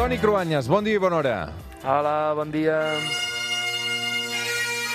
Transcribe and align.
Toni 0.00 0.16
Cruanyes, 0.16 0.64
bon 0.64 0.80
dia 0.80 0.96
i 0.96 1.00
bona 1.00 1.18
hora. 1.18 1.32
Hola, 1.84 2.32
bon 2.32 2.48
dia. 2.48 2.72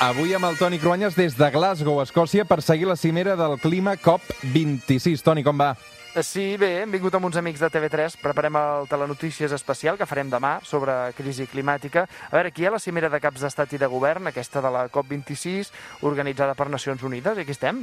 Avui 0.01 0.33
amb 0.33 0.47
el 0.49 0.57
Toni 0.57 0.79
Cruanyes 0.81 1.13
des 1.13 1.35
de 1.37 1.49
Glasgow, 1.53 1.99
Escòcia, 2.01 2.41
per 2.49 2.57
seguir 2.65 2.87
la 2.89 2.95
cimera 2.97 3.35
del 3.37 3.53
clima 3.61 3.93
COP26. 4.01 5.21
Toni, 5.21 5.43
com 5.45 5.61
va? 5.61 5.75
Eh, 6.15 6.23
sí, 6.23 6.55
bé, 6.55 6.69
hem 6.79 6.93
vingut 6.95 7.11
amb 7.17 7.27
uns 7.27 7.35
amics 7.35 7.59
de 7.59 7.67
TV3, 7.67 8.13
preparem 8.21 8.55
el 8.55 8.85
Telenotícies 8.87 9.51
especial 9.51 9.97
que 9.99 10.05
farem 10.07 10.29
demà 10.31 10.61
sobre 10.63 10.93
crisi 11.17 11.43
climàtica. 11.51 12.05
A 12.29 12.37
veure, 12.37 12.53
aquí 12.53 12.63
hi 12.63 12.69
ha 12.69 12.71
la 12.71 12.79
cimera 12.79 13.09
de 13.11 13.19
caps 13.19 13.43
d'estat 13.43 13.73
i 13.75 13.79
de 13.81 13.89
govern, 13.91 14.29
aquesta 14.31 14.61
de 14.63 14.71
la 14.71 14.85
COP26, 14.87 15.73
organitzada 16.07 16.55
per 16.55 16.69
Nacions 16.71 17.03
Unides, 17.03 17.35
i 17.35 17.43
aquí 17.43 17.51
estem. 17.51 17.81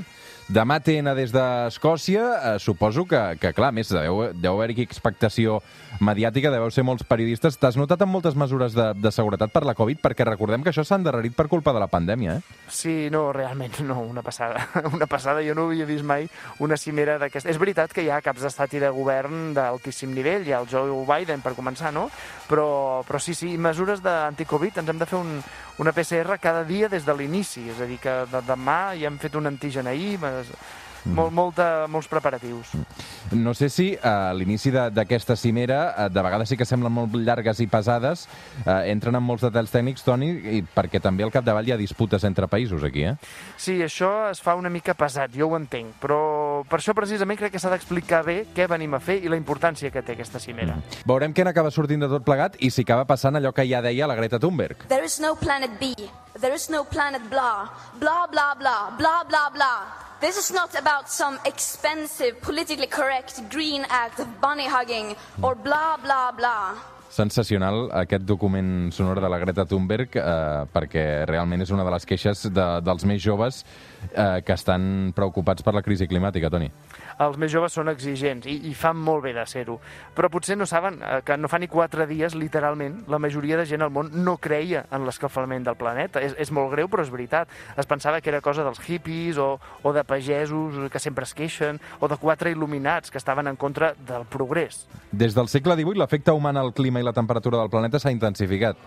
Demà 0.49 0.79
TN 0.81 1.13
des 1.19 1.35
d'Escòcia, 1.35 2.23
eh, 2.55 2.55
suposo 2.57 3.05
que, 3.05 3.21
que 3.37 3.53
clar, 3.53 3.69
més, 3.77 3.93
deu, 3.93 4.23
deu 4.33 4.57
haver-hi 4.57 4.87
expectació 4.89 5.59
mediàtica, 6.01 6.49
deveu 6.49 6.73
ser 6.73 6.87
molts 6.89 7.05
periodistes. 7.05 7.61
T'has 7.61 7.77
notat 7.77 8.01
amb 8.01 8.17
moltes 8.17 8.33
mesures 8.33 8.73
de, 8.73 8.89
de 8.97 9.13
seguretat 9.13 9.53
per 9.53 9.67
la 9.69 9.77
Covid? 9.77 10.01
Perquè 10.01 10.25
recordem 10.25 10.65
que 10.65 10.73
això 10.73 10.87
s'ha 10.89 10.97
endarrerit 10.97 11.37
per 11.37 11.51
culpa 11.53 11.77
de 11.77 11.85
la 11.85 11.91
pandèmia, 11.93 12.39
eh? 12.41 12.59
Sí, 12.73 12.97
no, 13.13 13.27
realment 13.37 13.77
no, 13.85 14.01
una 14.09 14.25
passada. 14.25 14.65
Una 14.97 15.07
passada, 15.07 15.45
jo 15.45 15.53
no 15.55 15.69
havia 15.69 15.85
vist 15.85 16.05
mai 16.07 16.25
una 16.65 16.77
cimera 16.81 17.19
d'aquesta. 17.21 17.51
És 17.53 17.61
veritat 17.61 17.93
que 17.93 18.05
hi 18.05 18.09
ha 18.09 18.22
caps 18.25 18.45
d'estat 18.47 18.77
i 18.79 18.83
de 18.83 18.91
govern 18.95 19.53
d'altíssim 19.57 20.13
nivell, 20.15 20.47
hi 20.47 20.55
ha 20.55 20.63
el 20.63 20.71
Joe 20.71 21.03
Biden 21.09 21.43
per 21.45 21.55
començar, 21.59 21.93
no? 21.95 22.09
Però, 22.49 23.03
però 23.09 23.21
sí, 23.23 23.35
sí, 23.39 23.57
mesures 23.59 24.03
d'anticovid, 24.05 24.81
ens 24.83 24.93
hem 24.93 25.03
de 25.03 25.09
fer 25.09 25.19
un, 25.21 25.35
una 25.83 25.93
PCR 25.97 26.39
cada 26.43 26.65
dia 26.69 26.89
des 26.93 27.05
de 27.07 27.17
l'inici, 27.17 27.69
és 27.73 27.83
a 27.83 27.89
dir, 27.91 27.99
que 28.03 28.23
de, 28.31 28.45
demà 28.47 28.95
ja 28.99 29.11
hem 29.11 29.19
fet 29.23 29.37
un 29.39 29.51
antigen 29.51 29.91
ahir, 29.91 30.19
Mm. 31.03 31.17
Molt, 31.19 31.33
molta, 31.35 31.67
molts 31.91 32.07
preparatius. 32.07 32.77
No 33.35 33.55
sé 33.59 33.69
si 33.73 33.89
a 34.07 34.31
l'inici 34.37 34.71
d'aquesta 34.71 35.35
cimera, 35.39 35.81
uh, 35.91 36.07
de 36.13 36.23
vegades 36.23 36.53
sí 36.53 36.59
que 36.59 36.67
semblen 36.69 36.95
molt 36.95 37.17
llargues 37.19 37.59
i 37.65 37.67
pesades, 37.71 38.29
uh, 38.63 38.83
entren 38.87 39.19
en 39.19 39.25
molts 39.27 39.43
detalls 39.43 39.73
tècnics, 39.75 40.05
Toni, 40.07 40.31
i 40.31 40.63
perquè 40.63 41.01
també 41.03 41.27
al 41.27 41.35
capdavall 41.35 41.67
hi 41.67 41.75
ha 41.75 41.81
disputes 41.81 42.23
entre 42.29 42.47
països 42.47 42.87
aquí, 42.87 43.07
eh? 43.11 43.17
Sí, 43.59 43.81
això 43.83 44.13
es 44.31 44.43
fa 44.43 44.55
una 44.59 44.71
mica 44.71 44.95
pesat, 44.95 45.35
jo 45.35 45.51
ho 45.51 45.59
entenc, 45.59 45.97
però 46.03 46.21
per 46.69 46.79
això 46.81 46.95
precisament 46.97 47.39
crec 47.39 47.55
que 47.55 47.61
s'ha 47.63 47.73
d'explicar 47.73 48.23
bé 48.27 48.37
què 48.55 48.69
venim 48.71 48.95
a 48.95 49.01
fer 49.01 49.19
i 49.23 49.31
la 49.33 49.39
importància 49.41 49.91
que 49.93 50.03
té 50.03 50.17
aquesta 50.17 50.41
cimera. 50.43 50.77
Mm. 50.77 51.03
Veurem 51.09 51.35
què 51.35 51.47
n'acaba 51.47 51.73
sortint 51.75 52.05
de 52.05 52.11
tot 52.13 52.25
plegat 52.27 52.59
i 52.61 52.71
si 52.71 52.87
acaba 52.87 53.07
passant 53.09 53.39
allò 53.39 53.53
que 53.53 53.67
ja 53.69 53.83
deia 53.85 54.09
la 54.11 54.17
Greta 54.19 54.41
Thunberg. 54.43 54.87
There 54.89 55.05
is 55.05 55.21
no 55.21 55.35
planet 55.37 55.79
B. 55.81 55.95
There 56.41 56.55
is 56.55 56.69
no 56.71 56.85
planet 56.85 57.29
blah. 57.31 57.69
Blah, 58.01 58.27
blah, 58.31 58.55
blah. 58.55 58.97
Blah, 58.99 59.25
blah, 59.29 59.51
blah. 59.51 60.03
This 60.23 60.39
is 60.39 60.53
not 60.53 60.79
about 60.79 61.11
some 61.11 61.39
expensive, 61.45 62.41
politically 62.43 62.87
correct 62.87 63.43
green 63.51 63.85
act 63.91 64.21
of 64.21 64.29
bunny 64.41 64.69
hugging 64.69 65.17
or 65.43 65.57
blah, 65.57 65.97
blah, 65.97 66.31
blah. 66.31 66.79
Sensacional 67.13 67.91
aquest 67.93 68.25
document 68.25 68.89
sonor 68.97 69.21
de 69.21 69.29
la 69.29 69.39
Greta 69.43 69.67
Thunberg 69.69 70.17
eh, 70.17 70.25
perquè 70.73 71.27
realment 71.29 71.61
és 71.61 71.73
una 71.75 71.85
de 71.85 71.93
les 71.93 72.09
queixes 72.09 72.47
de, 72.49 72.67
dels 72.81 73.05
més 73.05 73.21
joves 73.21 73.63
eh, 74.15 74.41
que 74.47 74.57
estan 74.57 75.13
preocupats 75.17 75.67
per 75.67 75.77
la 75.77 75.85
crisi 75.85 76.09
climàtica, 76.09 76.49
Toni 76.49 76.71
els 77.21 77.39
més 77.41 77.53
joves 77.53 77.75
són 77.77 77.91
exigents 77.93 78.47
i, 78.51 78.57
i 78.69 78.75
fan 78.79 78.97
molt 78.99 79.25
bé 79.27 79.33
de 79.37 79.45
ser-ho. 79.49 79.79
Però 80.17 80.31
potser 80.33 80.57
no 80.59 80.67
saben 80.69 80.99
eh, 81.03 81.21
que 81.27 81.37
no 81.39 81.51
fa 81.51 81.61
ni 81.61 81.69
quatre 81.71 82.07
dies, 82.11 82.37
literalment, 82.39 83.03
la 83.13 83.21
majoria 83.23 83.59
de 83.61 83.67
gent 83.69 83.85
al 83.85 83.93
món 83.95 84.11
no 84.25 84.37
creia 84.43 84.85
en 84.93 85.07
l'escalfament 85.07 85.67
del 85.67 85.79
planeta. 85.81 86.23
És, 86.23 86.35
és 86.41 86.53
molt 86.55 86.73
greu, 86.75 86.91
però 86.93 87.05
és 87.05 87.13
veritat. 87.13 87.51
Es 87.79 87.89
pensava 87.89 88.21
que 88.21 88.33
era 88.33 88.43
cosa 88.45 88.65
dels 88.67 88.81
hippies 88.87 89.41
o, 89.43 89.55
o 89.83 89.95
de 89.95 90.05
pagesos 90.09 90.79
que 90.93 91.03
sempre 91.03 91.27
es 91.29 91.35
queixen 91.37 91.81
o 92.01 92.11
de 92.11 92.19
quatre 92.21 92.53
il·luminats 92.53 93.13
que 93.13 93.21
estaven 93.21 93.51
en 93.51 93.59
contra 93.61 93.93
del 94.09 94.27
progrés. 94.31 94.87
Des 95.13 95.37
del 95.37 95.51
segle 95.53 95.77
XVIII, 95.79 96.01
l'efecte 96.01 96.35
humà 96.35 96.53
al 96.53 96.75
clima 96.77 97.01
i 97.03 97.07
la 97.07 97.13
temperatura 97.13 97.61
del 97.61 97.71
planeta 97.71 98.01
s'ha 98.01 98.15
intensificat. 98.15 98.79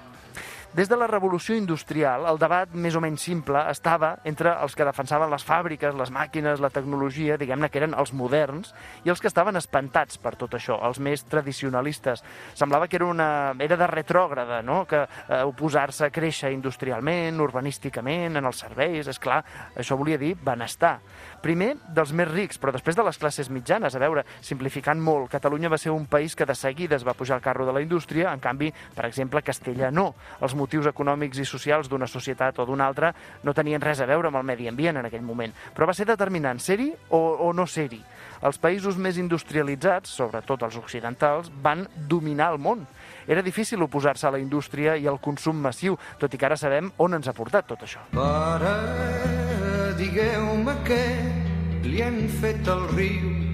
Des 0.76 0.90
de 0.92 0.98
la 1.00 1.08
revolució 1.08 1.56
industrial, 1.56 2.26
el 2.28 2.36
debat 2.36 2.74
més 2.76 2.98
o 3.00 3.00
menys 3.00 3.24
simple 3.24 3.62
estava 3.72 4.10
entre 4.28 4.52
els 4.60 4.74
que 4.76 4.84
defensaven 4.84 5.30
les 5.32 5.44
fàbriques, 5.48 5.94
les 5.96 6.10
màquines, 6.12 6.60
la 6.60 6.68
tecnologia, 6.68 7.38
diguem-ne 7.40 7.70
que 7.72 7.80
eren 7.80 7.94
els 7.96 8.12
moderns, 8.12 8.74
i 9.08 9.14
els 9.14 9.24
que 9.24 9.30
estaven 9.32 9.56
espantats 9.56 10.20
per 10.20 10.34
tot 10.36 10.58
això, 10.60 10.76
els 10.84 11.00
més 11.00 11.24
tradicionalistes. 11.32 12.26
Semblava 12.60 12.90
que 12.92 13.00
era, 13.00 13.08
una, 13.08 13.28
era 13.64 13.78
de 13.80 13.88
retrògrada, 13.88 14.58
no? 14.68 14.82
que 14.84 15.06
eh, 15.06 15.38
oposar-se 15.48 16.10
a 16.10 16.12
créixer 16.12 16.52
industrialment, 16.52 17.40
urbanísticament, 17.46 18.36
en 18.36 18.52
els 18.52 18.60
serveis, 18.66 19.08
és 19.08 19.22
clar, 19.24 19.40
això 19.80 19.96
volia 19.96 20.20
dir 20.20 20.34
benestar. 20.36 20.98
Primer 21.40 21.78
dels 21.88 22.12
més 22.12 22.28
rics, 22.34 22.60
però 22.60 22.76
després 22.76 23.00
de 23.00 23.08
les 23.08 23.22
classes 23.22 23.48
mitjanes. 23.48 23.96
A 23.96 24.04
veure, 24.04 24.26
simplificant 24.44 25.00
molt, 25.00 25.32
Catalunya 25.38 25.72
va 25.72 25.80
ser 25.80 25.96
un 25.96 26.12
país 26.12 26.36
que 26.36 26.44
de 26.44 26.60
seguida 26.60 27.00
es 27.00 27.08
va 27.08 27.16
pujar 27.16 27.40
al 27.40 27.48
carro 27.48 27.64
de 27.64 27.80
la 27.80 27.86
indústria, 27.86 28.34
en 28.36 28.44
canvi, 28.44 28.74
per 28.92 29.08
exemple, 29.08 29.46
Castella 29.46 29.88
no. 29.88 30.10
Els 30.44 30.60
motius 30.66 30.90
econòmics 30.90 31.40
i 31.40 31.48
socials 31.48 31.88
d'una 31.90 32.10
societat 32.10 32.60
o 32.60 32.66
d'una 32.66 32.90
altra 32.90 33.14
no 33.44 33.54
tenien 33.54 33.82
res 33.82 34.02
a 34.02 34.10
veure 34.10 34.32
amb 34.32 34.42
el 34.42 34.48
medi 34.50 34.68
ambient 34.68 35.00
en 35.00 35.08
aquell 35.08 35.24
moment. 35.26 35.54
Però 35.76 35.88
va 35.88 35.96
ser 35.96 36.10
determinant 36.10 36.60
ser-hi 36.60 36.92
o, 37.10 37.22
o 37.46 37.54
no 37.54 37.68
ser-hi. 37.70 38.02
Els 38.46 38.60
països 38.62 38.98
més 39.02 39.18
industrialitzats, 39.22 40.12
sobretot 40.18 40.66
els 40.68 40.76
occidentals, 40.78 41.50
van 41.64 41.86
dominar 42.10 42.52
el 42.54 42.60
món. 42.62 42.84
Era 43.28 43.46
difícil 43.46 43.82
oposar-se 43.82 44.28
a 44.28 44.34
la 44.36 44.42
indústria 44.42 44.98
i 44.98 45.08
al 45.08 45.22
consum 45.24 45.58
massiu, 45.62 45.98
tot 46.20 46.34
i 46.34 46.42
que 46.42 46.50
ara 46.50 46.60
sabem 46.60 46.92
on 47.02 47.18
ens 47.18 47.32
ha 47.32 47.38
portat 47.38 47.72
tot 47.72 47.88
això. 47.88 48.04
Pare, 48.14 48.76
digueu-me 49.98 50.78
què 50.86 51.02
li 51.88 52.06
han 52.06 52.22
fet 52.42 52.70
al 52.70 52.86
riu 52.94 53.45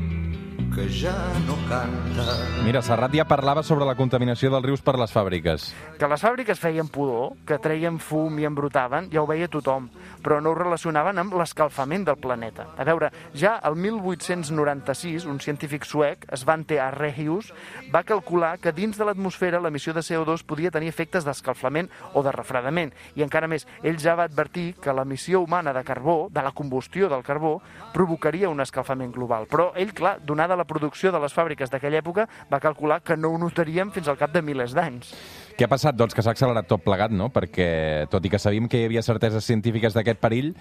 que 0.73 0.87
ja 0.89 1.13
no 1.45 1.55
canta. 1.67 2.25
Mira, 2.63 2.81
Serrat 2.81 3.13
ja 3.15 3.25
parlava 3.27 3.63
sobre 3.63 3.85
la 3.87 3.95
contaminació 3.99 4.51
dels 4.53 4.63
rius 4.65 4.83
per 4.85 4.95
les 4.99 5.11
fàbriques. 5.11 5.67
Que 5.99 6.07
les 6.07 6.21
fàbriques 6.23 6.59
feien 6.59 6.87
pudor, 6.87 7.35
que 7.47 7.59
treien 7.59 7.97
fum 7.99 8.39
i 8.39 8.47
embrutaven, 8.47 9.09
ja 9.11 9.21
ho 9.21 9.27
veia 9.27 9.49
tothom, 9.51 9.89
però 10.23 10.39
no 10.41 10.53
ho 10.53 10.57
relacionaven 10.57 11.19
amb 11.19 11.35
l'escalfament 11.35 12.05
del 12.07 12.19
planeta. 12.23 12.69
A 12.77 12.85
veure, 12.87 13.11
ja 13.35 13.57
el 13.67 13.75
1896, 13.75 15.25
un 15.27 15.41
científic 15.43 15.85
suec, 15.87 16.23
Svante 16.39 16.79
Arrhenius, 16.79 17.51
va 17.93 18.05
calcular 18.07 18.55
que 18.61 18.73
dins 18.75 18.97
de 18.97 19.07
l'atmosfera 19.07 19.59
l'emissió 19.59 19.93
de 19.93 20.05
CO2 20.05 20.45
podia 20.47 20.71
tenir 20.71 20.91
efectes 20.93 21.27
d'escalfament 21.27 21.91
o 22.13 22.23
de 22.23 22.31
refredament. 22.31 22.95
I 23.19 23.25
encara 23.27 23.49
més, 23.51 23.67
ell 23.83 23.99
ja 23.99 24.15
va 24.15 24.29
advertir 24.29 24.75
que 24.81 24.95
l'emissió 24.95 25.43
humana 25.43 25.75
de 25.75 25.83
carbó, 25.83 26.29
de 26.31 26.41
la 26.45 26.55
combustió 26.55 27.09
del 27.11 27.27
carbó, 27.27 27.57
provocaria 27.93 28.49
un 28.49 28.63
escalfament 28.63 29.11
global. 29.11 29.49
Però 29.51 29.71
ell, 29.75 29.91
clar, 29.97 30.19
donada 30.23 30.55
la 30.55 30.60
producció 30.69 31.11
de 31.11 31.19
les 31.23 31.33
fàbriques 31.33 31.71
d'aquella 31.71 32.01
època, 32.01 32.27
va 32.51 32.61
calcular 32.63 33.01
que 33.01 33.17
no 33.17 33.33
ho 33.33 33.41
notaríem 33.41 33.91
fins 33.91 34.07
al 34.07 34.19
cap 34.19 34.33
de 34.33 34.41
milers 34.45 34.75
d'anys. 34.77 35.13
Què 35.57 35.67
ha 35.67 35.71
passat? 35.71 35.97
Doncs 35.97 36.15
que 36.15 36.23
s'ha 36.23 36.35
accelerat 36.35 36.69
tot 36.69 36.83
plegat, 36.85 37.11
no? 37.11 37.29
Perquè, 37.33 38.07
tot 38.11 38.25
i 38.25 38.31
que 38.31 38.39
sabíem 38.39 38.69
que 38.71 38.81
hi 38.81 38.89
havia 38.89 39.05
certeses 39.05 39.45
científiques 39.45 39.97
d'aquest 39.97 40.21
perill, 40.21 40.53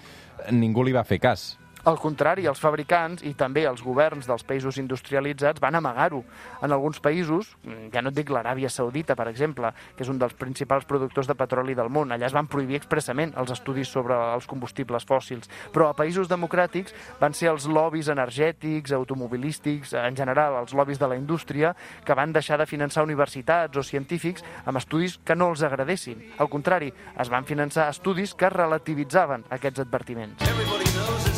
ningú 0.51 0.83
li 0.85 0.95
va 0.95 1.07
fer 1.07 1.21
cas. 1.23 1.51
Al 1.83 1.97
contrari, 1.97 2.45
els 2.45 2.59
fabricants 2.61 3.23
i 3.25 3.33
també 3.33 3.63
els 3.65 3.81
governs 3.81 4.27
dels 4.29 4.43
països 4.45 4.77
industrialitzats 4.77 5.61
van 5.61 5.75
amagar-ho. 5.79 6.21
En 6.61 6.71
alguns 6.71 6.99
països, 7.01 7.55
ja 7.93 8.03
no 8.03 8.11
et 8.11 8.17
dic 8.19 8.29
l'Aràbia 8.29 8.69
Saudita, 8.69 9.15
per 9.17 9.25
exemple, 9.31 9.71
que 9.97 10.05
és 10.05 10.11
un 10.13 10.19
dels 10.21 10.35
principals 10.37 10.85
productors 10.85 11.29
de 11.29 11.35
petroli 11.37 11.73
del 11.77 11.89
món, 11.89 12.13
allà 12.13 12.27
es 12.29 12.35
van 12.37 12.49
prohibir 12.51 12.77
expressament 12.77 13.33
els 13.41 13.53
estudis 13.55 13.89
sobre 13.89 14.13
els 14.35 14.45
combustibles 14.45 15.07
fòssils. 15.09 15.49
Però 15.73 15.89
a 15.89 15.97
països 15.97 16.29
democràtics 16.29 16.93
van 17.19 17.33
ser 17.33 17.49
els 17.49 17.65
lobbies 17.65 18.11
energètics, 18.13 18.93
automobilístics, 18.93 19.95
en 19.97 20.15
general 20.15 20.59
els 20.61 20.77
lobbies 20.77 21.01
de 21.01 21.09
la 21.09 21.17
indústria, 21.17 21.73
que 22.05 22.17
van 22.17 22.33
deixar 22.33 22.61
de 22.61 22.69
finançar 22.69 23.07
universitats 23.07 23.77
o 23.77 23.83
científics 23.83 24.45
amb 24.65 24.77
estudis 24.77 25.17
que 25.25 25.35
no 25.35 25.49
els 25.49 25.65
agradessin. 25.65 26.21
Al 26.37 26.49
contrari, 26.49 26.93
es 27.17 27.33
van 27.33 27.49
finançar 27.49 27.89
estudis 27.89 28.35
que 28.37 28.53
relativitzaven 28.53 29.49
aquests 29.49 29.87
advertiments. 29.87 30.45
Everybody 30.45 30.85
knows 30.93 31.30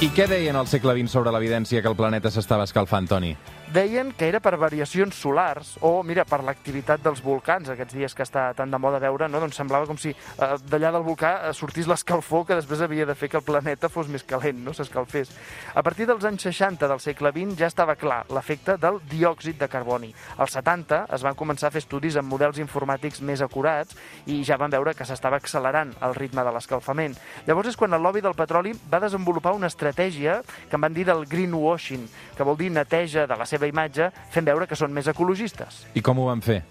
I 0.00 0.06
què 0.16 0.24
deien 0.24 0.56
al 0.56 0.64
segle 0.64 0.94
XX 0.96 1.12
sobre 1.12 1.32
l'evidència 1.34 1.82
que 1.84 1.90
el 1.90 1.96
planeta 1.98 2.30
s'estava 2.32 2.64
escalfant, 2.64 3.04
Toni? 3.10 3.34
Deien 3.70 4.10
que 4.12 4.26
era 4.26 4.40
per 4.42 4.56
variacions 4.58 5.14
solars 5.14 5.76
o, 5.86 6.02
mira, 6.06 6.24
per 6.26 6.40
l'activitat 6.42 7.02
dels 7.04 7.20
volcans, 7.22 7.68
aquests 7.70 7.94
dies 7.94 8.14
que 8.16 8.24
està 8.26 8.48
tan 8.58 8.70
de 8.70 8.78
moda 8.82 8.98
veure, 9.02 9.28
no? 9.30 9.38
doncs 9.42 9.58
semblava 9.60 9.86
com 9.86 9.98
si 10.00 10.10
eh, 10.10 10.48
d'allà 10.70 10.90
del 10.96 11.04
volcà 11.06 11.32
eh, 11.48 11.52
sortís 11.54 11.86
l'escalfor 11.90 12.46
que 12.48 12.58
després 12.58 12.82
havia 12.82 13.06
de 13.06 13.14
fer 13.14 13.30
que 13.30 13.38
el 13.38 13.46
planeta 13.46 13.90
fos 13.92 14.10
més 14.10 14.26
calent, 14.26 14.58
no 14.64 14.74
s'escalfés. 14.74 15.30
A 15.74 15.84
partir 15.86 16.08
dels 16.10 16.26
anys 16.26 16.48
60 16.48 16.88
del 16.90 17.02
segle 17.02 17.32
XX 17.34 17.58
ja 17.60 17.70
estava 17.70 17.96
clar 18.00 18.24
l'efecte 18.34 18.76
del 18.80 19.00
diòxid 19.10 19.60
de 19.60 19.70
carboni. 19.70 20.10
Als 20.38 20.56
70 20.58 21.04
es 21.14 21.26
van 21.26 21.38
començar 21.38 21.70
a 21.70 21.74
fer 21.74 21.84
estudis 21.84 22.18
amb 22.18 22.30
models 22.32 22.58
informàtics 22.62 23.22
més 23.22 23.42
acurats 23.46 23.96
i 24.26 24.42
ja 24.46 24.58
van 24.60 24.74
veure 24.74 24.96
que 24.98 25.06
s'estava 25.06 25.38
accelerant 25.38 25.94
el 26.02 26.16
ritme 26.18 26.44
de 26.46 26.54
l'escalfament. 26.54 27.14
Llavors 27.46 27.70
és 27.70 27.78
quan 27.78 27.94
el 27.94 28.02
lobby 28.02 28.24
del 28.24 28.38
petroli 28.38 28.74
va 28.90 29.02
desenvolupar 29.02 29.54
una 29.54 29.70
estratègia 29.70 30.40
que 30.68 30.76
en 30.78 30.84
van 30.84 30.96
dir 30.96 31.06
del 31.06 31.26
greenwashing, 31.30 32.06
que 32.36 32.46
vol 32.46 32.58
dir 32.58 32.70
neteja 32.74 33.26
de 33.30 33.38
la 33.38 33.46
seva 33.46 33.59
seva 33.60 33.68
imatge 33.68 34.08
fent 34.32 34.48
veure 34.48 34.66
que 34.66 34.78
són 34.78 34.94
més 34.96 35.10
ecologistes. 35.12 35.84
I 35.94 36.00
com 36.00 36.18
ho 36.18 36.30
van 36.30 36.40
fer? 36.40 36.62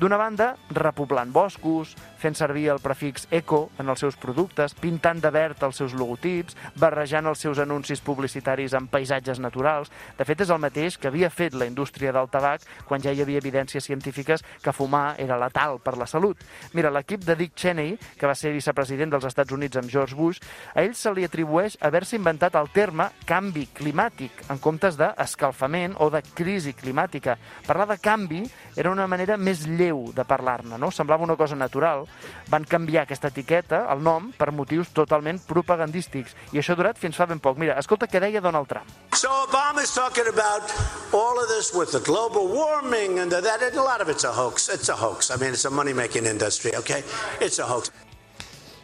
D'una 0.00 0.16
banda, 0.16 0.54
repoblant 0.72 1.32
boscos, 1.34 1.92
fent 2.20 2.36
servir 2.36 2.68
el 2.70 2.82
prefix 2.84 3.26
eco 3.34 3.70
en 3.80 3.88
els 3.88 4.02
seus 4.04 4.18
productes, 4.20 4.74
pintant 4.76 5.20
de 5.22 5.30
verd 5.32 5.62
els 5.64 5.80
seus 5.80 5.94
logotips, 5.96 6.56
barrejant 6.80 7.30
els 7.30 7.40
seus 7.40 7.60
anuncis 7.62 8.02
publicitaris 8.04 8.74
amb 8.76 8.90
paisatges 8.92 9.40
naturals. 9.40 9.90
De 10.18 10.26
fet, 10.28 10.44
és 10.44 10.52
el 10.52 10.60
mateix 10.62 10.98
que 11.00 11.08
havia 11.08 11.30
fet 11.32 11.56
la 11.56 11.68
indústria 11.68 12.12
del 12.12 12.28
tabac 12.30 12.66
quan 12.88 13.02
ja 13.02 13.14
hi 13.14 13.22
havia 13.24 13.40
evidències 13.40 13.84
científiques 13.84 14.44
que 14.62 14.74
fumar 14.76 15.14
era 15.18 15.38
letal 15.40 15.78
per 15.82 15.96
la 15.98 16.08
salut. 16.10 16.38
Mira, 16.74 16.92
l'equip 16.92 17.24
de 17.24 17.36
Dick 17.36 17.56
Cheney, 17.56 17.96
que 18.18 18.28
va 18.28 18.36
ser 18.36 18.52
vicepresident 18.52 19.12
dels 19.14 19.26
Estats 19.28 19.52
Units 19.56 19.80
amb 19.80 19.90
George 19.90 20.16
Bush, 20.18 20.40
a 20.74 20.84
ell 20.84 20.94
se 20.94 21.12
li 21.14 21.24
atribueix 21.24 21.78
haver-se 21.80 22.18
inventat 22.18 22.58
el 22.60 22.70
terme 22.74 23.08
canvi 23.26 23.66
climàtic 23.74 24.44
en 24.50 24.60
comptes 24.62 24.98
d'escalfament 25.00 25.96
o 25.98 26.10
de 26.12 26.22
crisi 26.34 26.74
climàtica. 26.76 27.36
Parlar 27.66 27.88
de 27.92 27.98
canvi 28.02 28.44
era 28.76 28.92
una 28.92 29.08
manera 29.10 29.38
més 29.40 29.64
lleu 29.66 30.10
de 30.14 30.24
parlar-ne, 30.24 30.78
no? 30.78 30.90
Semblava 30.90 31.24
una 31.24 31.38
cosa 31.38 31.56
natural. 31.56 32.06
Van 32.50 32.64
canviar 32.66 33.04
aquesta 33.04 33.30
etiqueta, 33.30 33.84
el 33.92 34.02
nom, 34.02 34.32
per 34.36 34.50
motius 34.52 34.90
totalment 34.96 35.38
propagandístics. 35.46 36.34
I 36.52 36.60
això 36.62 36.74
ha 36.74 36.80
durat 36.80 36.98
fins 36.98 37.16
fa 37.16 37.28
ben 37.30 37.38
poc. 37.38 37.58
Mira, 37.62 37.78
escolta 37.78 38.08
què 38.10 38.20
deia 38.22 38.42
Donald 38.42 38.68
Trump. 38.68 38.90
So 39.14 39.30
Obama's 39.46 39.94
talking 39.94 40.26
about 40.26 40.66
all 41.12 41.38
of 41.38 41.48
this 41.48 41.72
with 41.74 41.92
the 41.92 42.00
global 42.00 42.48
warming 42.48 43.18
and 43.20 43.30
that, 43.32 43.62
and 43.62 43.76
a 43.76 43.82
lot 43.82 44.00
of 44.00 44.08
it's 44.08 44.24
a 44.24 44.32
hoax. 44.32 44.68
It's 44.68 44.88
a 44.88 44.96
hoax. 44.96 45.30
I 45.30 45.36
mean, 45.36 45.52
it's 45.52 45.64
a 45.64 45.70
money-making 45.70 46.26
industry, 46.26 46.74
okay? 46.76 47.02
It's 47.40 47.58
a 47.58 47.66
hoax. 47.66 47.90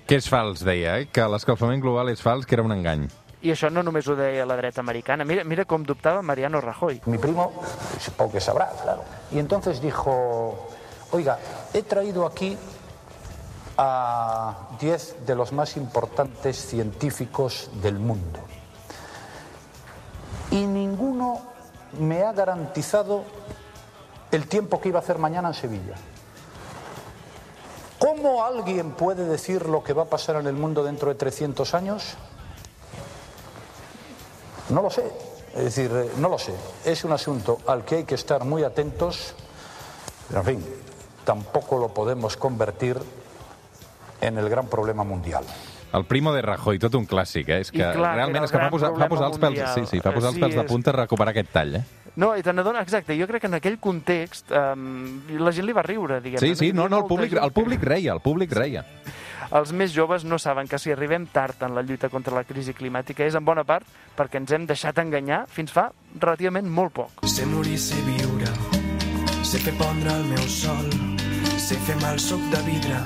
Que 0.06 0.20
és 0.20 0.28
fals, 0.30 0.60
deia, 0.62 1.00
eh? 1.00 1.08
que 1.10 1.24
l'escalfament 1.26 1.80
global 1.82 2.12
és 2.12 2.20
fals, 2.22 2.46
que 2.46 2.54
era 2.54 2.62
un 2.62 2.70
engany. 2.70 3.08
I 3.42 3.50
això 3.52 3.68
no 3.70 3.82
només 3.82 4.06
ho 4.08 4.14
deia 4.18 4.46
la 4.46 4.56
dreta 4.58 4.80
americana. 4.80 5.26
Mira, 5.26 5.42
mira 5.44 5.64
com 5.66 5.82
dubtava 5.82 6.22
Mariano 6.22 6.60
Rajoy. 6.62 7.00
Mi 7.06 7.18
primo, 7.18 7.50
supongo 7.98 8.32
que 8.32 8.40
sabrá, 8.40 8.70
claro. 8.82 9.04
Y 9.32 9.38
entonces 9.38 9.80
dijo, 9.80 10.68
oiga, 11.10 11.38
he 11.74 11.82
traído 11.82 12.24
aquí 12.24 12.56
a 13.76 14.68
10 14.80 15.26
de 15.26 15.34
los 15.34 15.52
más 15.52 15.76
importantes 15.76 16.56
científicos 16.56 17.70
del 17.82 17.98
mundo. 17.98 18.40
Y 20.50 20.66
ninguno 20.66 21.42
me 21.98 22.22
ha 22.22 22.32
garantizado 22.32 23.24
el 24.30 24.48
tiempo 24.48 24.80
que 24.80 24.88
iba 24.88 24.98
a 24.98 25.02
hacer 25.02 25.18
mañana 25.18 25.48
en 25.48 25.54
Sevilla. 25.54 25.94
¿Cómo 27.98 28.44
alguien 28.44 28.92
puede 28.92 29.24
decir 29.24 29.66
lo 29.66 29.82
que 29.82 29.92
va 29.92 30.04
a 30.04 30.06
pasar 30.06 30.36
en 30.36 30.46
el 30.46 30.54
mundo 30.54 30.84
dentro 30.84 31.08
de 31.08 31.14
300 31.14 31.74
años? 31.74 32.14
No 34.68 34.82
lo 34.82 34.90
sé. 34.90 35.10
Es 35.54 35.64
decir, 35.64 35.90
eh, 35.94 36.10
no 36.18 36.28
lo 36.28 36.38
sé. 36.38 36.54
Es 36.84 37.04
un 37.04 37.12
asunto 37.12 37.58
al 37.66 37.84
que 37.84 37.96
hay 37.96 38.04
que 38.04 38.14
estar 38.14 38.44
muy 38.44 38.62
atentos. 38.64 39.34
Pero, 40.28 40.40
en 40.40 40.46
fin, 40.46 40.66
tampoco 41.24 41.78
lo 41.78 41.88
podemos 41.88 42.36
convertir 42.36 43.00
en 44.20 44.38
el 44.38 44.48
gran 44.48 44.66
problema 44.68 45.04
mundial. 45.04 45.44
El 45.92 46.04
primo 46.04 46.32
de 46.34 46.42
Rajoy, 46.42 46.78
tot 46.78 46.94
un 46.98 47.06
clàssic, 47.06 47.48
eh? 47.48 47.60
És 47.60 47.70
que 47.70 47.78
I 47.78 47.92
clar, 47.94 47.94
que 47.94 48.16
realment 48.18 48.44
és 48.44 48.50
que 48.52 48.58
fa 48.58 48.68
posar, 48.70 48.90
fa 48.98 49.08
posar 49.08 49.28
els 49.30 49.38
pèls, 49.38 49.54
mundial. 49.56 49.74
sí, 49.74 49.86
sí, 49.86 50.00
fa 50.00 50.12
posar 50.12 50.28
els 50.32 50.36
Sí, 50.36 50.42
pèls 50.42 50.54
de 50.54 50.60
és- 50.64 50.66
punta 50.70 50.92
recuperar 50.92 51.30
aquest 51.30 51.52
tall, 51.52 51.76
eh? 51.76 51.84
No, 52.16 52.34
i 52.36 52.42
te 52.42 52.52
n'adones, 52.52 52.82
exacte, 52.82 53.16
jo 53.18 53.26
crec 53.28 53.42
que 53.42 53.46
en 53.46 53.54
aquell 53.54 53.78
context 53.78 54.50
um, 54.50 55.20
la 55.38 55.52
gent 55.52 55.66
li 55.66 55.72
va 55.72 55.82
riure, 55.82 56.20
diguem 56.20 56.40
Sí, 56.40 56.54
sí, 56.56 56.72
no, 56.72 56.88
no, 56.88 56.98
el 56.98 57.04
públic, 57.06 57.30
gent 57.30 57.44
el 57.44 57.52
públic 57.52 57.82
reia, 57.84 58.12
el 58.12 58.20
públic 58.20 58.52
reia. 58.52 58.84
Els 59.52 59.72
més 59.72 59.92
joves 59.94 60.24
no 60.24 60.38
saben 60.40 60.66
que 60.66 60.78
si 60.78 60.90
arribem 60.90 61.26
tard 61.30 61.62
en 61.62 61.74
la 61.74 61.82
lluita 61.82 62.08
contra 62.08 62.34
la 62.34 62.42
crisi 62.44 62.72
climàtica 62.74 63.22
és 63.24 63.34
en 63.36 63.44
bona 63.44 63.62
part 63.64 63.86
perquè 64.16 64.40
ens 64.40 64.50
hem 64.50 64.64
deixat 64.66 64.98
enganyar 64.98 65.44
fins 65.46 65.70
fa 65.70 65.92
relativament 66.18 66.66
molt 66.66 66.92
poc. 66.92 67.24
Sé 67.28 67.46
morir, 67.46 67.78
sé 67.78 67.94
viure, 68.08 68.48
sé 69.44 69.58
fer 69.58 69.74
pondre 69.78 70.10
el 70.16 70.24
meu 70.24 70.42
sol, 70.48 70.88
sé 71.60 71.76
fer 71.86 71.94
mal 72.02 72.18
soc 72.18 72.40
de 72.50 72.62
vidre, 72.66 72.98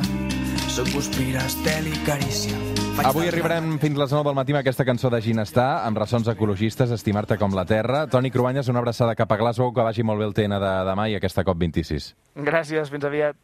soc 0.71 0.89
guspira, 0.95 1.43
estel 1.49 1.89
i 1.91 1.97
carícia. 2.07 2.55
Faig 2.95 3.09
Avui 3.09 3.27
arribarem 3.27 3.73
fins 3.83 3.99
les 3.99 4.13
9 4.15 4.29
del 4.29 4.37
matí 4.39 4.55
amb 4.55 4.61
aquesta 4.61 4.87
cançó 4.87 5.11
de 5.11 5.21
Ginestar, 5.25 5.83
amb 5.87 5.99
ressons 5.99 6.31
ecologistes, 6.31 6.93
Estimar-te 6.95 7.39
com 7.41 7.55
la 7.57 7.65
terra. 7.67 8.05
Toni 8.11 8.31
Cruanyes, 8.31 8.71
una 8.71 8.79
abraçada 8.79 9.17
cap 9.19 9.33
a 9.33 9.39
Glasgow, 9.41 9.73
que 9.75 9.87
vagi 9.87 10.07
molt 10.07 10.23
bé 10.23 10.29
el 10.31 10.35
TN 10.37 10.61
de 10.63 10.73
demà 10.87 11.09
i 11.11 11.19
aquesta 11.19 11.45
COP26. 11.47 12.13
Gràcies, 12.47 12.93
fins 12.93 13.07
aviat. 13.09 13.39